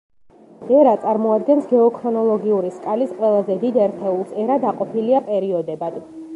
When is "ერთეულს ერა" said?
3.87-4.59